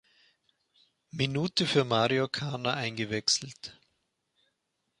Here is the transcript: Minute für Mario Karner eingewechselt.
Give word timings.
Minute 1.11 1.67
für 1.67 1.83
Mario 1.85 2.27
Karner 2.27 2.73
eingewechselt. 2.73 3.79